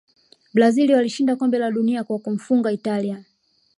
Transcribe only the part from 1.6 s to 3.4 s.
dunia kwa kumfunga italia